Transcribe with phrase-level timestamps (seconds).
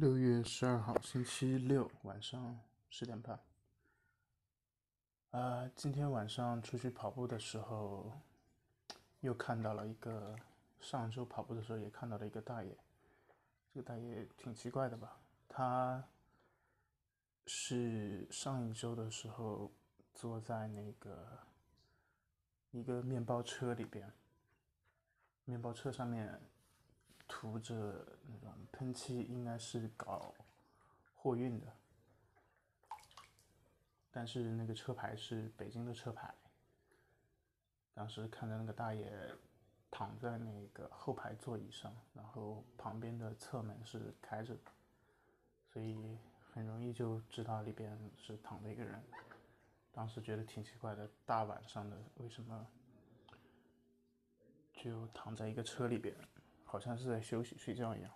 [0.00, 3.38] 六月十二号，星期六晚上十点半。
[5.32, 8.10] 呃，今天晚上出去跑步的时候，
[9.20, 10.34] 又看到了一个
[10.80, 12.74] 上周跑步的时候也看到了一个大爷。
[13.74, 15.20] 这个大爷挺奇怪的吧？
[15.46, 16.02] 他
[17.44, 19.70] 是上一周的时候
[20.14, 21.40] 坐在那个
[22.70, 24.10] 一个面包车里边，
[25.44, 26.40] 面包车上面。
[27.32, 30.34] 涂着那种喷漆，应该是搞
[31.14, 31.72] 货运的，
[34.10, 36.34] 但是那个车牌是北京的车牌。
[37.94, 39.08] 当时看到那个大爷
[39.92, 44.72] 躺在那个后排座椅上，然后旁边的侧门是开着的，
[45.72, 46.18] 所以
[46.52, 49.00] 很容易就知道里边是躺着一个人。
[49.92, 52.66] 当时觉得挺奇怪的，大晚上的为什么
[54.74, 56.14] 就躺在一个车里边？
[56.70, 58.14] 好像是在休息睡觉一样。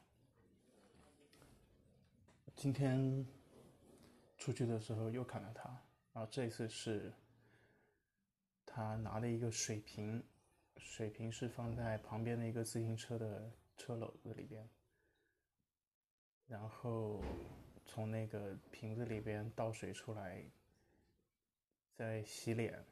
[2.55, 3.27] 今天
[4.39, 5.69] 出去的时候又看到他，
[6.13, 7.13] 然后这次是
[8.65, 10.23] 他拿了一个水瓶，
[10.77, 14.71] 水瓶是放在旁边的一个自行车的车篓子里边，
[16.47, 17.25] 然后
[17.85, 20.49] 从那个瓶子里边倒水出来，
[21.97, 22.85] 在洗脸，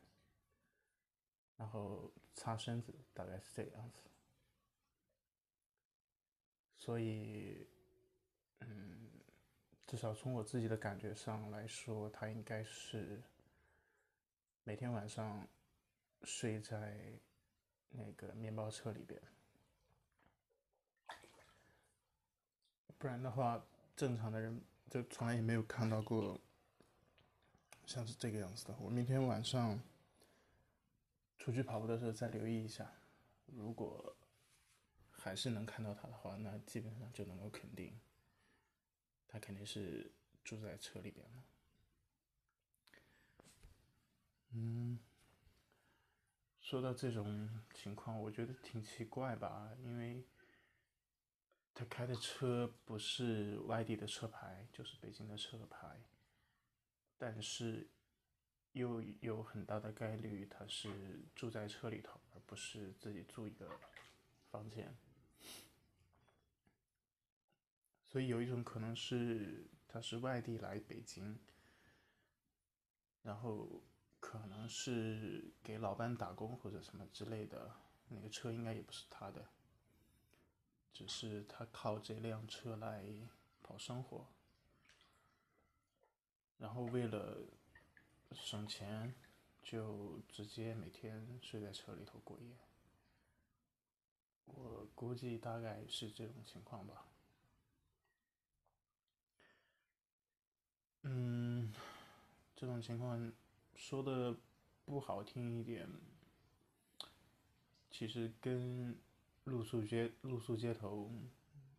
[1.57, 4.01] 然后擦身子，大概是这个样子。
[6.85, 7.65] 所以，
[8.59, 9.09] 嗯，
[9.87, 13.23] 至少从我自己的感觉上来说，他应该是
[14.65, 15.47] 每天晚上
[16.25, 17.01] 睡在
[17.91, 19.23] 那个面包车里边，
[22.99, 24.61] 不然的话，正常的人
[24.91, 26.37] 就从来也没有看到过
[27.87, 28.77] 像是这个样子的。
[28.81, 29.81] 我明天晚上
[31.39, 32.93] 出去跑步的时候再留意一下，
[33.47, 34.17] 如果。
[35.23, 37.97] 还是能看到他的话，那基本上就能够肯定，
[39.29, 40.11] 他肯定是
[40.43, 41.45] 住在车里边了。
[44.51, 44.99] 嗯，
[46.61, 50.27] 说到这种情况，我觉得挺奇怪吧，因为
[51.73, 56.01] 他开的车不是外地的车牌，就是北京的车牌，
[57.17, 57.89] 但是
[58.73, 63.71] 又有很大的概率他是住在车里头，而不是自己住一个
[64.51, 64.93] 房间。
[68.13, 71.39] 所以有一种可能是他是外地来北京，
[73.23, 73.81] 然后
[74.21, 77.75] 可能是给老板打工或者什么之类的，
[78.09, 79.49] 那个车应该也不是他的，
[80.93, 83.03] 只是他靠这辆车来
[83.63, 84.27] 跑生活，
[86.59, 87.39] 然后为了
[88.33, 89.15] 省钱，
[89.63, 92.59] 就直接每天睡在车里头过夜。
[94.45, 97.07] 我估计大概是这种情况吧。
[101.03, 101.73] 嗯，
[102.55, 103.33] 这种情况
[103.75, 104.37] 说的
[104.85, 105.89] 不好听一点，
[107.91, 108.97] 其实跟
[109.45, 111.11] 露宿街露宿街头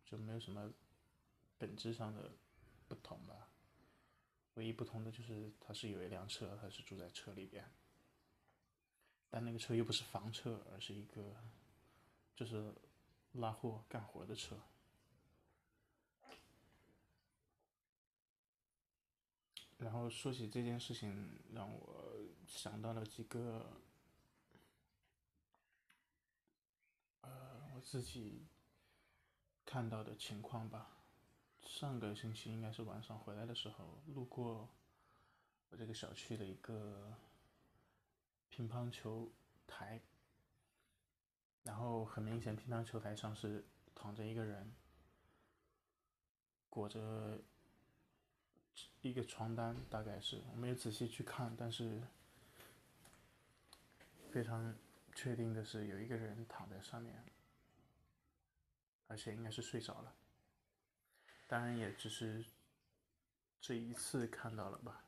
[0.04, 0.70] 就没有什么
[1.56, 2.30] 本质上的
[2.86, 3.48] 不同吧。
[4.54, 7.64] 唯一不同的就是他是有一辆车，他是住在车里边，
[9.30, 11.34] 但那个车又不是房车，而是一个
[12.36, 12.72] 就是
[13.32, 14.56] 拉货干活的车。
[19.78, 23.80] 然后说起这件事情，让我想到了几个，
[27.20, 28.46] 呃，我自己
[29.66, 30.90] 看到的情况吧。
[31.62, 34.68] 上个星期应该是晚上回来的时候，路过
[35.70, 37.12] 我这个小区的一个
[38.48, 39.30] 乒乓球
[39.66, 40.00] 台，
[41.64, 44.72] 然后很明显，乒乓球台上是躺着一个人，
[46.70, 47.42] 裹着。
[49.10, 52.00] 一个床单大概是我没有仔细去看，但是
[54.30, 54.74] 非常
[55.14, 57.22] 确定的是有一个人躺在上面，
[59.06, 60.14] 而且应该是睡着了。
[61.46, 62.42] 当然也只是
[63.60, 65.04] 这一次看到了吧，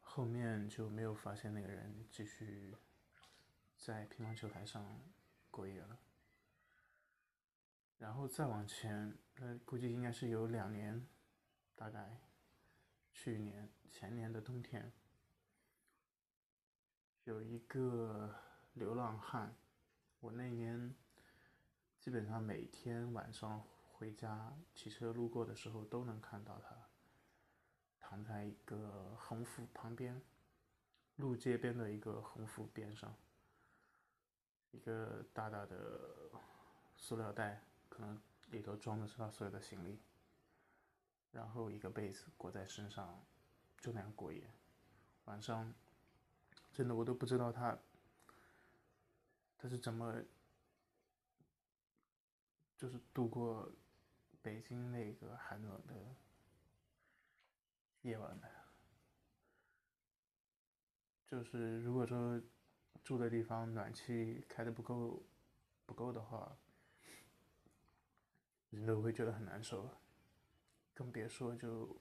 [0.00, 2.74] 后面就没有发现那个人继续
[3.76, 4.98] 在乒乓球台上
[5.50, 5.98] 过夜了。
[7.98, 11.06] 然后再往前，那估计应该是有两年，
[11.74, 12.18] 大概。
[13.26, 14.92] 去年、前年的冬天，
[17.24, 18.32] 有一个
[18.74, 19.52] 流浪汉，
[20.20, 20.94] 我那年
[21.98, 23.60] 基本上每天晚上
[23.92, 26.76] 回家骑车路过的时候都能看到他，
[27.98, 30.22] 躺在一个横幅旁边，
[31.16, 33.12] 路街边的一个横幅边上，
[34.70, 36.30] 一个大大的
[36.96, 39.98] 塑料袋，可能里头装的是他所有的行李。
[41.36, 43.22] 然后一个被子裹在身上，
[43.78, 44.50] 就那样过夜。
[45.26, 45.74] 晚上，
[46.72, 47.78] 真的我都不知道他
[49.58, 50.24] 他是怎么
[52.78, 53.70] 就是度过
[54.40, 56.16] 北京那个寒冷的
[58.00, 58.50] 夜晚的。
[61.26, 62.40] 就是如果说
[63.04, 65.22] 住的地方暖气开的不够
[65.84, 66.56] 不够的话，
[68.70, 69.90] 人都会觉得很难受，
[70.96, 71.96] 更别说就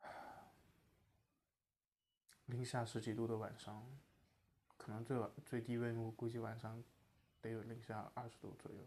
[2.46, 3.84] 零下十几度的晚上，
[4.76, 6.84] 可能最晚最低温我估计晚上
[7.40, 8.86] 得有零下二十度左右。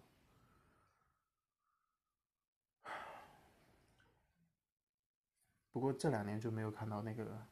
[5.71, 7.47] 不过这两年就没有看到那个。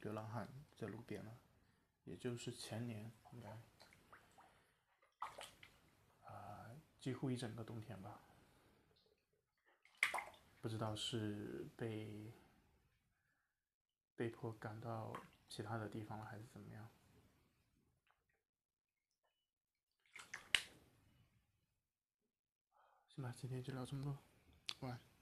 [0.00, 0.46] 流浪汉
[0.76, 1.34] 在路边了，
[2.04, 3.48] 也就是前年应该，
[6.30, 8.20] 啊，几乎一整个冬天吧，
[10.64, 12.32] 不知道是被
[14.16, 15.12] 被迫赶到
[15.46, 16.88] 其他的地方了，还是怎么样？
[23.14, 24.16] 行吧，今天就聊这么多，
[24.80, 25.13] 晚安。